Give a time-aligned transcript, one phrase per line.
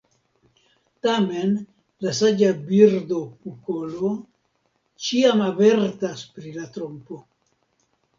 [1.07, 1.51] Tamen
[2.05, 4.09] la saĝa birdo kukolo
[5.09, 7.21] ĉiam avertas pri la trompo.